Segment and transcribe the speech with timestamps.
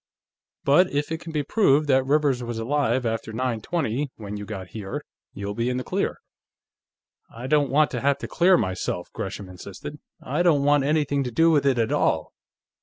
[0.63, 4.45] "But if it can be proved that Rivers was alive after nine twenty, when you
[4.45, 6.17] got here, you'll be in the clear."
[7.31, 9.99] "I don't want to have to clear myself," Gresham insisted.
[10.19, 12.33] "I don't want anything to do with it, at all.